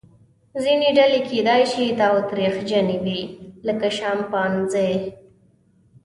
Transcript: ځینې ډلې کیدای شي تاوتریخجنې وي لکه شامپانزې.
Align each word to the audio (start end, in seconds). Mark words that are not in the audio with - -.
ځینې 0.63 0.89
ډلې 0.97 1.19
کیدای 1.29 1.61
شي 1.73 1.85
تاوتریخجنې 2.01 2.97
وي 3.03 3.21
لکه 3.67 3.87
شامپانزې. 3.97 4.91